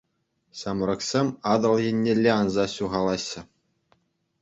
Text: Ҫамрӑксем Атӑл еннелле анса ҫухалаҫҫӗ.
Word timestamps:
Ҫамрӑксем 0.61 1.27
Атӑл 1.53 1.75
еннелле 1.91 2.31
анса 2.39 2.65
ҫухалаҫҫӗ. 2.75 3.41